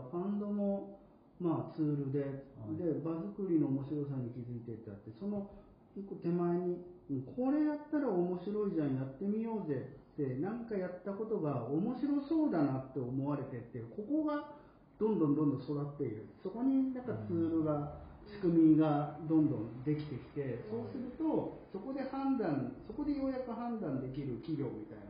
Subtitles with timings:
[0.00, 0.98] 聞いてたらファンドも
[1.40, 2.76] まあツールで、はい。
[2.76, 5.50] で場作りの面白さに気づいてってあってその
[5.96, 6.80] 一個手前に
[7.10, 14.54] うんこれやったら面白いじゃんやってみようぜってなんかやったことが面白そうだなって思われてってここが
[15.00, 16.26] どんどんどんどん育っている。
[16.42, 24.98] そこになんかツールが、仕組みがどんどんできてきてそうするとそこで判断そこでようやく判断できる企業みたい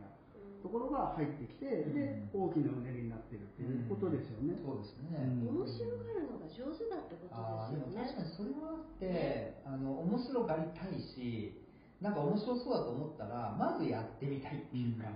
[0.61, 4.55] ところが入ってきて、で大きなうねりになってるっていうことですよね。
[4.61, 5.65] そうですね、うん。
[5.65, 7.97] 面白がるのが上手だってことですよね。
[8.05, 11.57] 確かにそれもあって、あの面白がりたいし
[11.99, 15.09] なんか面白そうだと思ったらまずやってみたいっていうか、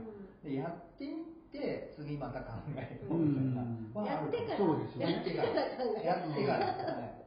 [0.44, 3.94] でやってみて次また考えようみたいな、うん。
[3.94, 4.58] はあるやってから。
[4.58, 5.50] そうですよねやってから
[6.02, 7.26] やってから、はい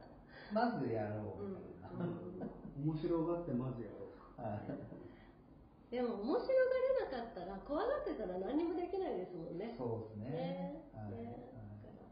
[0.49, 2.49] まずやろうみた
[2.81, 4.98] 面白がってまずやろう。
[5.89, 9.73] はいでも面白がれなかったら怖がってたら何にもできないですもんね。
[9.73, 10.85] そうですね。
[10.93, 11.17] はい。
[11.17, 11.49] ね。
[11.81, 12.05] だから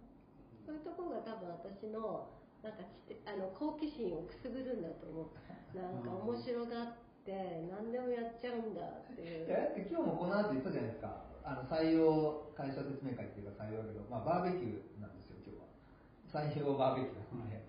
[0.66, 2.34] そういうところが多分私の
[2.66, 5.78] なんかちあの好奇心をくすぐるんだと思う。
[5.78, 9.45] なんか面白がって何でもやっちゃうんだっていう。
[9.45, 11.28] いや今日もこの後言ったじゃないですか。
[11.45, 16.50] あの採用会社説明会っていうか採用だけど、まあ、バーベキューなんですよ今日は。
[16.50, 17.62] 採用バーベキューなんで、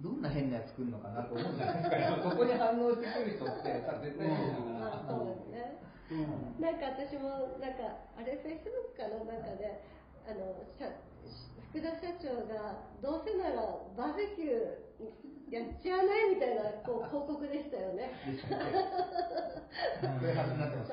[0.00, 5.78] どんな変なやつ作るのかなと思うじゃないですかそこに反応してくる人ってさ絶対いるから、まあそうですね
[6.10, 6.62] うん。
[6.62, 9.80] なんか私もなんかあれフェイスブックかななんかで
[10.26, 10.90] あの社
[11.70, 13.56] 福田社長がどうせなら
[13.96, 14.94] バーベキュー
[15.50, 18.10] やっちゃわないみたいなこう広告でしたよね。
[18.42, 18.54] そ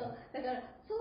[0.02, 0.18] う。
[0.34, 0.98] だからそう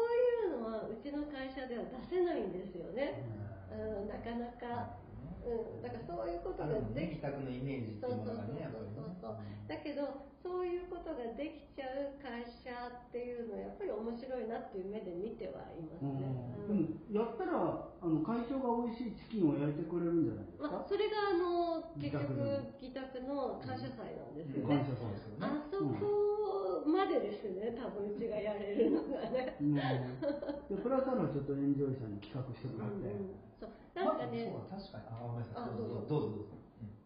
[0.48, 3.25] いうのはうちの会社では出せないんですよね。
[3.73, 4.97] うん、なかなか、
[5.46, 16.33] うん、だからそういうことができ企画のイメージっていうものがねやっぱりねそうそうそうだけどそういうことができちゃう会社っていうのはやっぱり面白いなっていう目で見てはいますね。
[16.64, 22.40] でもやったらあの会長が美味しいチキンを焼いてくれるんじゃないですまあか。、それがあの結局
[22.80, 24.80] 自自宅の感謝祭なんですよね。
[24.80, 25.45] 感謝祭ですよね。
[25.45, 29.57] あそこまでですね、多分うちがやれるのがね。
[29.61, 29.74] うん。
[29.74, 33.08] でプラスアルファちょっとエンジョイさんに企画してもらって。
[33.08, 33.70] うんそう。
[33.95, 35.05] なんかね、まあそうだ確かに。
[35.11, 35.63] あごめんなさい。
[35.63, 36.08] あどうぞどうぞ。
[36.08, 36.61] どうぞ。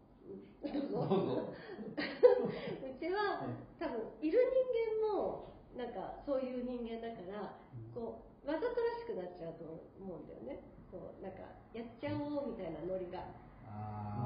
[0.05, 0.95] どうぞ。
[0.95, 1.55] どうぞ。
[1.95, 3.47] うちは
[3.79, 7.59] 多分いる人間もなんかそういう人間だから
[7.95, 9.65] こうわざとらしくなっちゃうと
[10.01, 10.62] 思うんだよね。
[10.91, 11.43] こうなんか
[11.75, 13.27] やっちゃおうみたいなノリが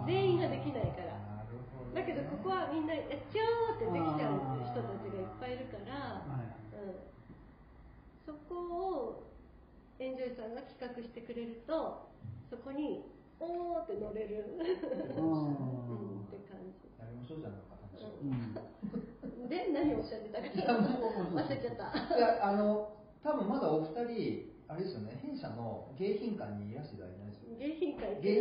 [0.07, 1.19] 全員ができないから。
[1.95, 6.53] だけどここはみんなやっちゃおうってできちゃう人たちがいっぱいいるから、はい。
[6.77, 7.09] うん、
[8.25, 9.25] そこを
[9.99, 12.07] エンジョイさんが企画してくれると
[12.51, 13.03] そこに
[13.41, 14.67] おーって乗れる、うん、っ
[16.31, 16.89] て感じ。
[19.49, 20.47] で何をおっしゃってたか。
[20.47, 22.17] 忘れちゃった。
[22.17, 25.19] いやあの多分まだお二人あれですよね。
[25.25, 27.65] 弊社の迎賓館にいらしていただいてないですよ迎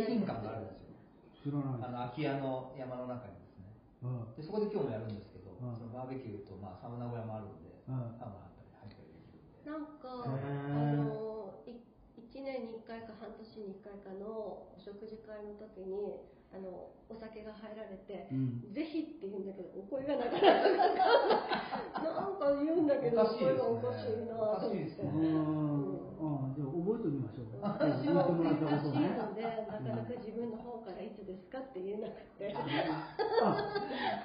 [0.06, 0.87] 賓館があるんですよ
[1.42, 1.82] 知らない。
[1.82, 3.70] あの空き家の山の中にですね。
[4.02, 4.34] うん。
[4.34, 5.74] でそこで今日もやるんですけど、うん。
[5.76, 8.12] そのバーベキューと、まあ、サウナ小屋もあるんで、うん。
[8.18, 9.38] サウナあったり入ったりできる。
[9.38, 10.34] んでなんかあ
[10.98, 11.78] のい
[12.18, 14.26] 1年に1回か半年に1回かの
[14.74, 18.72] お食事会の時にあのお酒が入られて、うん。
[18.72, 20.98] ぜひって言うんだけどお声がなかなか
[22.02, 23.28] なんか言うんだけどね。
[23.28, 24.72] お声がおかしいなと思って。
[24.72, 25.12] おかしいですね。
[26.18, 27.60] ああじゃあ覚えておきましょう。
[27.60, 28.96] 私言ってもらもおかしい。
[28.96, 31.27] のでなかなか自分の方からいつ
[31.58, 32.62] かって言えなくてあ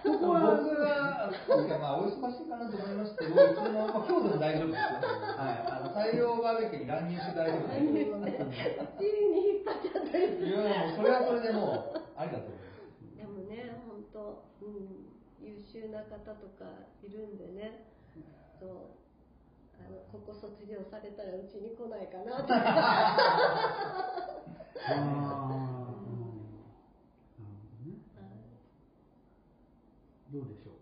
[0.06, 4.86] ここは僕は、今回まあお忙しいかなと思いましたけど、いつも、まあ、今日でも大丈夫ですよ。
[5.34, 8.38] はい、あの採用バーベキューに乱入して大丈夫何でですね
[8.78, 10.46] うちに引っ張っちゃったりすす。
[10.46, 12.70] いるや、もうそれはそれでもう、ありだと思います。
[13.18, 15.10] でもね、本当、うん、
[15.42, 16.70] 優秀な方とか
[17.02, 17.90] いるんでね、
[18.62, 18.70] そう、
[19.82, 22.54] あのここ卒業されたらうちに来ないかなって。
[24.86, 24.86] あ。
[24.86, 24.94] ああ。
[24.96, 26.14] うん
[28.16, 28.34] なるほどね。
[30.34, 30.82] どうでしょう？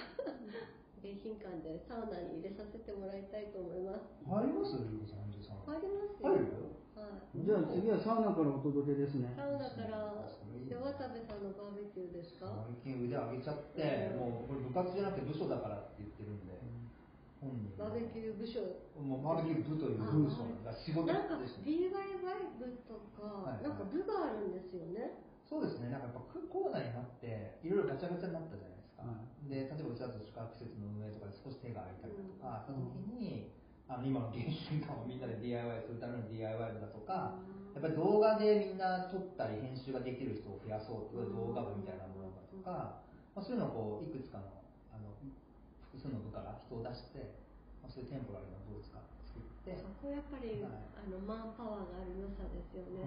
[1.04, 4.08] 迎賓館でサウナに入れさせてもらいたいと思います。
[4.24, 4.76] 入ります？
[4.80, 5.60] リコさん、さん。
[5.68, 6.40] 入ります入よ。
[6.40, 6.48] る
[6.96, 7.44] はい。
[7.44, 9.32] じゃあ次はサウナからお届けですね。
[9.36, 10.28] サウナから、
[10.68, 12.48] で渡部さんのバーベキューですか？
[12.84, 16.56] 最近腕上げちゃって、もうこれ部活じゃなくて部署だからって言ってるんで、
[17.76, 18.60] バーベキュー部署。
[19.00, 21.64] もうバーベキュー部というあ部署が仕事なんかですね。
[21.64, 21.88] DIY
[22.60, 25.29] 部とか、はいなんか部があるんですよね。
[25.50, 29.02] そうですね、なんかやっぱコロナになって、いろいろガチャガチャになったじゃないですか。
[29.02, 29.18] は
[29.50, 33.50] で、例えばうちだと宿泊施設の運営とかで少し手が空いたりだとか、した時に、
[33.90, 37.42] あの今の現金感をみんなで DIY するための DIY 部だとか、
[37.74, 43.02] やっぱり動画でみんな撮ったり編集ができる人を増やそうという動画部みたいなものだとか、
[43.34, 44.62] まあ、そういうのをこういくつかの
[44.94, 45.10] あの
[45.90, 47.42] 複数の部から人を出して、
[47.82, 50.86] まあ、そういうテンポラリーな部を使って作ってそこやっぱり、はい。
[50.94, 53.02] あのマンパワーがある良さですよね。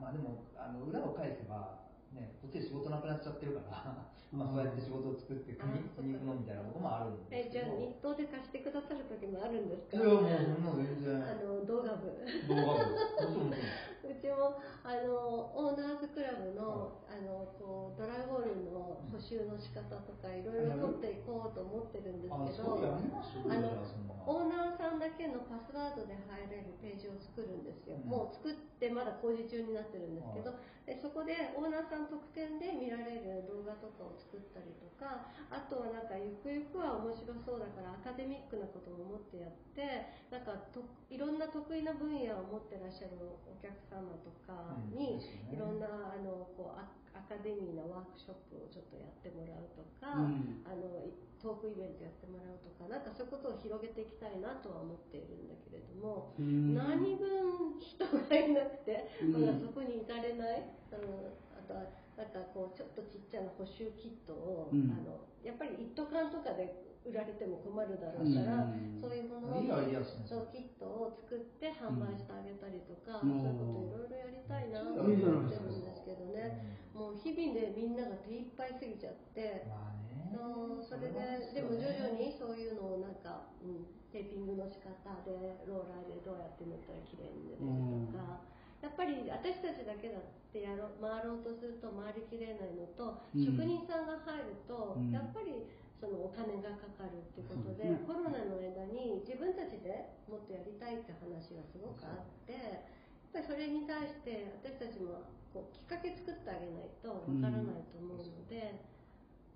[0.00, 1.80] まあでもあの裏を返せば、
[2.12, 9.96] ね、こっちで仕事なくなっちゃってるから、まあ、そうやって仕事を作って国あそっか国行くのみたいなとこもあるんでえじゃあすけど日当で貸してくださる時もあるんですか？
[9.96, 11.14] いやもうもう全然。
[11.22, 12.10] あの動画部。
[12.48, 12.94] 動画部。
[12.94, 13.93] もちろんもちろんう
[14.24, 23.84] ちもあのオーナーズクラブの,、あのこうドライボールの補修の仕方とかいろいろ取っていこうと思ってるんですあけどあの
[24.24, 28.08] オーナーさんだけのパスワードで入れるページを作るんですよ、うん。
[28.08, 30.56] もう作ってまだ工事中になってるんですけど、は
[30.88, 43.14] でそこでオーナーさん特典で見られる動画とかを作ったりとかあとはなんかゆくゆくは面白そうだからアカデミックなことも思ってやってなんかといろんな得意な分野を持ってらっしゃる
[43.46, 50.66] お客様とかに、いろんなあのこうアアカデミーなワークショップをちょっとやってもらうとか、うん。
[50.66, 56.74] あのいトークイベントやってもらうとかなんかそういうことを広げていきたいなとは思っているんだけれども、うん。
[56.74, 59.38] 何分人がいなくて、うん。
[59.38, 64.90] まだそこに至れない、うん、あとはなんかこうちょっとちっちゃな補修キットを、うん。
[64.90, 66.70] あのやっぱり一斗缶とかで
[67.04, 68.96] 売られても困るだろうから、うん。
[69.02, 70.24] そういうものをいいアイデアですね。
[70.24, 73.42] そうキットを作って販売してあげたりとか、うん。
[73.42, 79.66] そういうこといろいろやりたいなと思いいってるんですけどね、もう日々でみんなが手一杯すぎちゃって。
[79.68, 80.30] まあね。
[80.32, 84.90] そうそれででも徐々にそういうのをなんか、うん、テーピングの仕方
[85.26, 88.53] でローラーでどうやって塗ったら綺麗に塗れるとか、
[88.84, 93.40] やっぱり私たちだけだってやろう回ろうとすると回りきれないのと、うん。
[93.40, 95.08] 職人さんが入ると、うん。
[95.08, 95.64] やっぱり
[95.96, 98.04] そのお金がかかるってことでね。
[98.04, 102.92] コロナの間に自分たちでもっとやりたいって話がすごくあってやっ
[103.32, 108.92] ぱりそれに対して私たちもこうきっかけ作ってあげないとわからないと思うので。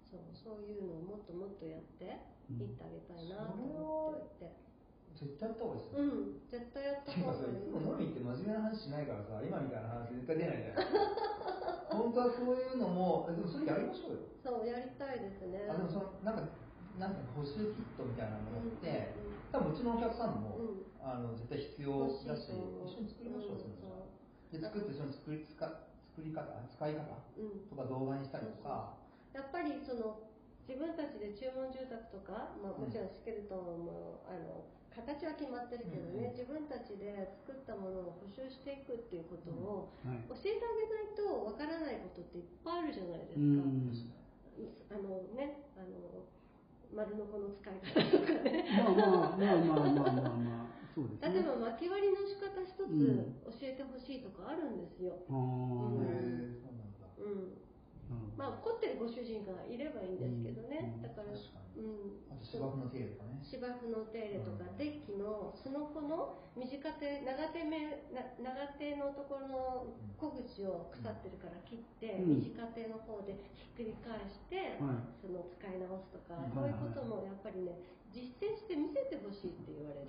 [0.08, 2.16] そうそういうのをもっともっとやって
[2.48, 3.60] いってあげたいなと
[5.18, 7.42] 絶対やった方がいいですよ、うん、絶対やった方がいい。
[7.42, 10.86] さいつも飲み行って真面目な話しないからさ今みたいな話絶対出ないじゃない
[11.98, 14.18] 本当はそういうのもえでもそれやりましょうよ。
[14.44, 15.66] そうやりたいですね。
[15.68, 16.42] あでもそのなんか
[16.98, 20.84] なんか補修キットみたいなものって、うん多分うちのお客さんも、うん。
[21.00, 22.84] あの絶対必要だしと思う。
[22.84, 27.00] 一緒に作りましょう、うんそれで作ってその作りつか作り方使い方
[27.38, 27.60] うん。
[27.68, 28.96] とか動画にしたりとか、
[29.32, 30.20] やっぱりその
[30.68, 40.22] 自分たちで注文住宅とか、まあ、もちろんスケルトンもあの形は決まってるけどね、うん自分たちで作ったものを補修していくっていうことをはい。
[40.28, 43.42] 教えてあげないとわからないことっていっぱいあるじゃないですか。
[43.42, 43.92] うん
[44.90, 46.26] あのね、あの
[46.90, 48.66] 丸のこの使い方とかね。
[48.74, 51.30] まあまあまあまあまあまあまあそうですね。
[51.30, 53.38] 例えば巻き割りの仕方一つうん。
[53.46, 55.14] 教えてほしいとかあるんですよ。
[55.30, 56.02] あうん。
[56.02, 57.06] ーへえそうなんだ。
[57.22, 57.54] うん。
[58.10, 60.27] なるほどまあ凝ってるご主人がいればいいんです
[62.48, 63.44] 芝生の手入れとかね。
[63.44, 72.40] 芝生の手入れとか、うんデッキのその子の短手長手目な長手のところの小口を腐ってるから切って、うん。
[72.40, 75.04] 短手の方でひっくり返して、はい。
[75.20, 77.76] その使い直すとか、うんそういうこともやっぱりね
[78.08, 80.08] 実践して見せてほしいって言われ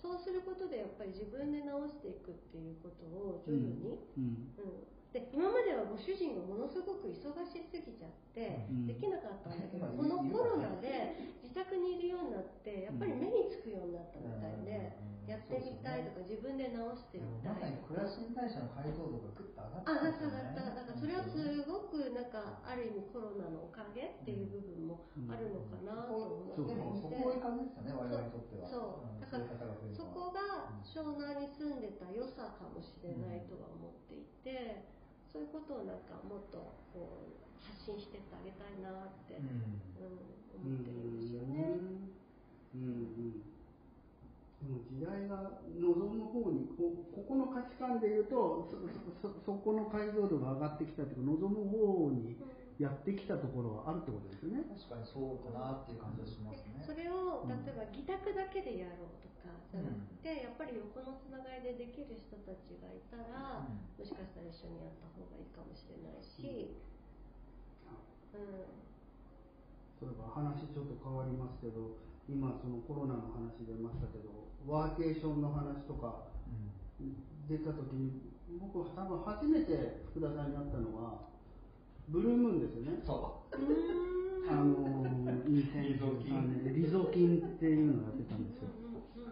[0.00, 0.16] そう。
[0.16, 4.56] することでやっぱり自分で直していくっていうことを徐々に、ーうん。
[4.56, 8.84] うんで今まではご主人がものすごく忙しすぎちゃって、うん。
[8.84, 9.96] できなかったんだけど、うん。
[9.96, 15.32] このコロナで自宅にいるようになってやっぱり目につくようになったみたいで、うん。
[15.32, 17.56] やってみたいとか、自分で直してみたい。
[17.56, 20.84] まさに暮らしに対しての解像度がぐっと上がったあ、んだっただった。
[20.84, 21.32] だからそれはす
[21.64, 28.68] ごくなんかある意味コロナのおかげっていう部分もあるのかなと思ってでもそこいい感じですよね我々にとっては。
[28.68, 29.16] そう。
[29.16, 34.94] だからんそこが湘南に住んでた良さかもしれないとは思っていて、
[35.36, 36.56] そういうことをなんかもっと
[36.96, 39.84] こう発信してってあげたいなって、うん
[40.56, 41.76] 思ってるんですよね。
[42.72, 43.44] うんうん
[44.56, 48.80] でも時代が望む方にこここの価値観でいうとそ
[49.28, 52.40] そそそこの解像度が上がってきたというか望む方に
[52.76, 54.68] やってきたところはあるってことですよね。
[54.68, 56.84] 確かにそうかなっていう感じはしますね。
[56.84, 63.80] それを例えば自宅だけでやろうとかじゃなくて、やっぱり横のつながりでできる人たちがいたら、うん。
[63.96, 66.76] もしかしたら一緒にやった方がいいかもしれないし、
[68.36, 68.86] うん。
[69.96, 71.96] そういえば話ちょっと変わりますけど
[72.28, 74.28] 今そのコロナの話出ましたけど
[74.68, 76.28] ワーケーションの話とか
[77.48, 81.32] 出た時に僕は多分初めて福田さんに会ったのは
[82.08, 82.98] ブルームですよね。
[83.06, 83.56] そう。
[84.48, 84.74] あの
[85.50, 88.68] 2013年リゾ金っていうのをやってたんですよ。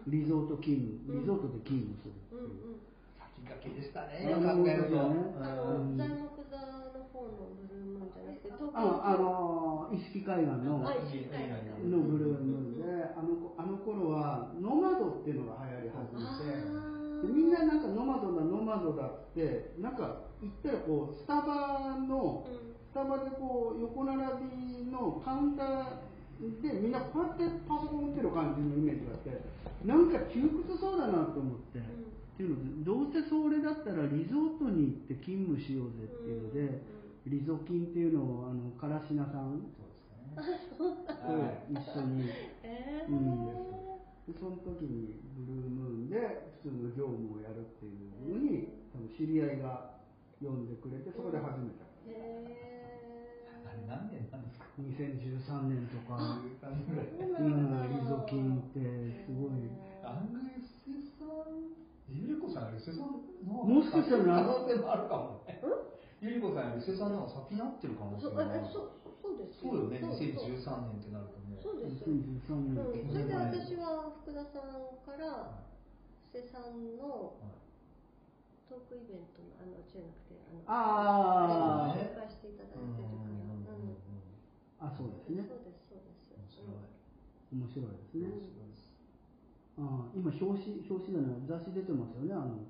[0.07, 0.75] リゾート勤
[1.07, 2.43] 務、リゾートで勤務するってう。
[2.43, 2.75] んいう。
[2.75, 2.83] うん。
[3.17, 4.63] 先駆けでしたねあの
[5.81, 5.97] うん。
[5.97, 16.94] 材木座の方のブルームーンじゃなくて東京ああの意識海岸ののブルームーンであのあの頃はノマドっていうのが流行り始めて
[17.25, 22.45] でみんななんかノマドだノマドだってなんか言ったらこうスタバの
[22.91, 24.21] スタバでこう横並
[24.85, 29.41] びのカウンターでみんなこうやってパソコン打ってる感じのイメージがあって
[29.85, 31.81] なんか窮屈そうだなと思って、っ
[32.35, 36.81] ていうのでどうせそれだったらリゾートに行って勤務しようぜっていうので、
[37.27, 39.71] リゾ金っていうのをあのからしなさん
[40.77, 40.97] そう。
[41.71, 42.01] ですかね。
[42.01, 42.29] と一緒に、
[42.63, 43.11] えー。
[43.11, 43.47] うん、
[44.27, 46.17] でその時にブルームーンで
[46.63, 49.95] 普通の業務をやるっていうのに多分知り合いが
[50.41, 52.75] 呼んでくれてそこで始めた、へ
[53.63, 57.07] あれ何年なんですか？2013年とか、13年ぐらい。
[57.07, 58.79] うん、リゾ金って
[59.25, 59.71] すごい。
[60.03, 61.71] 案外布施さん、
[62.11, 63.15] ゆり子さんより布施さん
[63.47, 65.61] のもしかしたら可能性もあるかもね。
[66.21, 68.59] ゆり子さんより布施さんの方が先になってる可能性もある。
[68.59, 68.91] あそう
[69.23, 69.97] そうですそうよね。
[70.03, 71.57] そう2013年ってなるとね。
[71.63, 75.65] そうです2013うん、年それで私は福田さんから
[76.35, 77.39] 布施さんの
[78.67, 83.95] トークイベントのあのじゃなくてあのああ紹介していただいてるから、うん。
[84.83, 85.87] あそうですねそうです。
[85.87, 86.83] そうです面白い。
[87.55, 88.19] 面白いです。
[88.19, 88.91] ね面白いです。
[89.79, 92.67] あ今表紙表紙じゃない雑誌出てますよねあの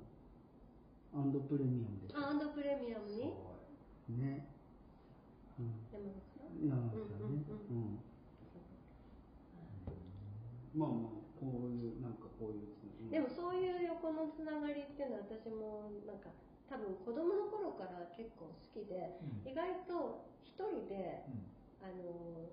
[1.18, 2.14] アンドプレミアムで。
[2.14, 3.34] あアンドプレミアムに？
[4.14, 4.46] ね、
[5.58, 7.98] うん、山口さん山口さんねううん。
[10.78, 12.75] まあまあこういうなんかこういう、うん
[13.10, 16.30] でもそういう横のつながりっていうのは私もなんか
[16.66, 19.50] 多分子供の頃から結構好きで、うん。
[19.50, 21.56] 意外と一人でうん。
[21.86, 22.50] あの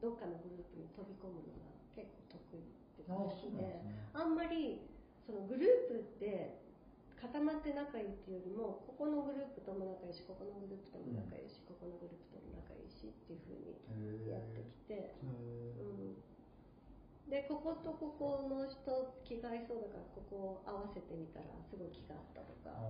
[0.00, 4.08] どっかのグループに飛び込むのが結構得意ってあ感じでね。
[4.16, 4.80] あんまり
[5.20, 6.56] そのグループって
[7.20, 15.99] 固まって仲いいっていうよりもここのグループとも仲いいしここのグループとも仲いいし、ここのグループとも仲いいしっていうふうにやってきて、うん、
[17.30, 18.74] でこことここの人
[19.24, 22.82] 気が合いそうだからここを合わせてみたらすごい気があったとか、あ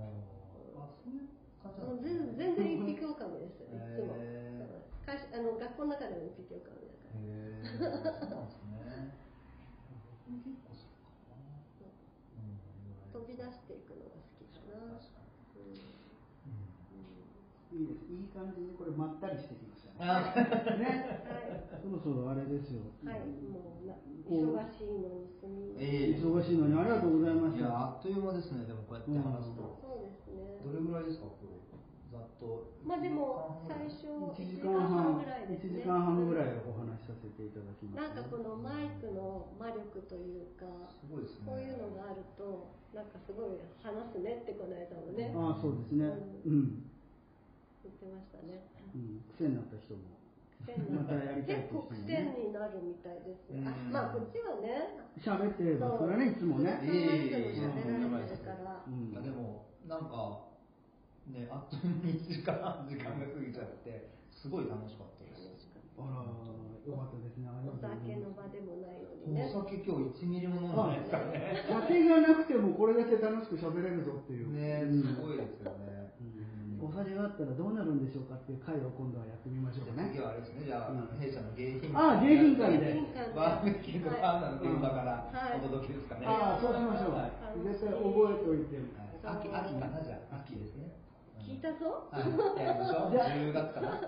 [0.80, 1.28] あ、そういう
[1.62, 2.32] 感じなもうんですね。
[2.37, 3.61] 全全然一匹狼です。
[3.61, 4.16] よいつも、
[5.04, 9.12] 会社あの学校の中でも一匹狼だから、へえ、そうなんですね
[10.73, 10.76] そう
[11.28, 11.90] かな。
[12.37, 15.20] うん飛び出していくのが好きかな、確か
[15.56, 15.73] うん
[17.70, 17.70] に。
[17.81, 18.05] いいです。
[18.13, 20.05] いい感じにこれまったりしてきましたね。
[20.05, 20.21] あ
[20.77, 21.17] ね。
[21.73, 22.85] はそろそろあれですよ。
[23.01, 23.89] い、はい、もう
[24.29, 26.21] 忙しいのにすみません、ええ。
[26.21, 29.81] 忙しいのにありがとうございましいや、たあっという間ですね、でもこうやって話すと。
[29.81, 30.61] そうですね。
[30.61, 31.61] どれぐらいですか、今日。
[32.11, 32.75] ざっと。
[32.83, 41.47] まあでも最初1 1時時間半ぐらいです1ね時間半ぐらいお話しさせていただきましたなんかこのマイクの魔力というかすごいですね。
[41.47, 45.31] こういうのがあるとなんかすごい話すねってこの間もね。
[45.31, 46.11] ああそうですね。
[46.43, 46.89] うん、言
[48.00, 48.64] ってましたね。
[48.97, 50.16] うん、癖になった人も。
[50.64, 53.61] 癖になまたやりたい結構癖になるみたいですよ。
[53.69, 53.92] あうん。
[53.92, 54.97] まあこっちはね。
[55.21, 56.80] 喋ってますからねいつもね。
[56.80, 56.88] い
[57.28, 58.80] つも喋られてるから。
[58.88, 59.12] うん。
[59.12, 60.49] いやでもなんか
[61.28, 65.69] ねあっという間に1時間半時間が過ぎちゃってすごい楽しかったです。
[66.00, 67.49] あらよかったですね。
[67.69, 69.52] お酒の場でもないのにね。
[69.52, 74.52] お酒今日1ミリも飲んでないですからね酒がなくてもこれだけ楽しく喋れるぞっていう。
[74.52, 75.16] ねうん。
[75.16, 76.00] すごいですよね
[76.90, 80.11] お酒があったらどうなるんでしょうかっていう回を今度はやってみましょうね。
[80.11, 80.66] 次はあれですね。
[80.66, 81.06] じゃあうん。
[81.23, 82.99] 弊社の迎賓ああ迎賓館で。
[83.30, 86.26] バーベキューとバーナーの現場からはいお届けですかね。
[86.26, 87.62] ああそうしましょう、はい。
[87.62, 90.90] 絶対覚えておいてはい秋秋かなじゃあ秋ですね。
[91.38, 92.11] 聞いたぞ。
[92.11, 92.26] はい。
[92.26, 94.02] やりましょうじゃあ10月かな。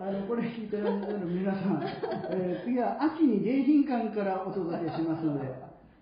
[0.00, 1.84] あのこれ聞いてらっしゃる皆さん、
[2.32, 5.44] えー次は秋に迎賓館からお届けしますので、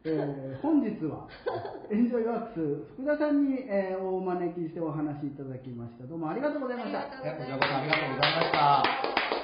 [0.04, 1.26] えー 本日は
[1.90, 6.04] エンジョイワークス福田さんに、えーお招きしてお話しいただきました。
[6.04, 7.00] どうもありがとうございました。
[7.00, 9.39] ありがとうございますいやこちらこそありがとうございました